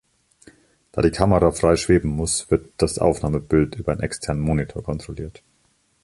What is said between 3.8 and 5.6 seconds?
einen externen Monitor kontrolliert.